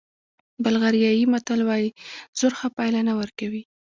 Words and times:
بلغاریایي 0.63 1.23
متل 1.33 1.59
وایي 1.69 1.89
زور 2.39 2.53
ښه 2.59 2.67
پایله 2.77 3.01
نه 3.07 3.13
ورکوي. 3.19 3.63